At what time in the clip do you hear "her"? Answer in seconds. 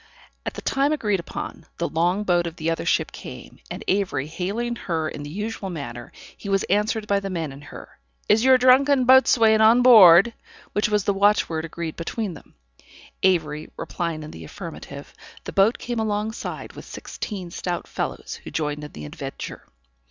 4.75-5.07, 7.61-7.99